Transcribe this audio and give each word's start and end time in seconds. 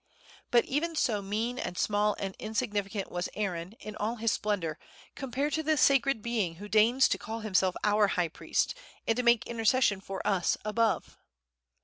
But 0.49 0.65
even 0.65 0.95
so 0.95 1.21
mean, 1.21 1.59
and 1.59 1.77
small, 1.77 2.15
and 2.17 2.33
insignificant 2.39 3.11
was 3.11 3.29
Aaron, 3.35 3.73
in 3.79 3.95
all 3.95 4.15
his 4.15 4.31
splendor, 4.31 4.79
compared 5.13 5.53
to 5.53 5.61
the 5.61 5.77
sacred 5.77 6.23
Being 6.23 6.55
who 6.55 6.67
deigns 6.67 7.07
to 7.09 7.19
call 7.19 7.41
Himself 7.41 7.75
our 7.83 8.07
High 8.07 8.29
Priest, 8.29 8.73
and 9.07 9.15
to 9.15 9.21
make 9.21 9.45
intercession 9.45 10.01
for 10.01 10.25
us 10.25 10.57
above!" 10.65 11.19